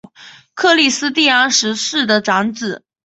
[0.55, 2.83] 克里斯蒂安十世的长子。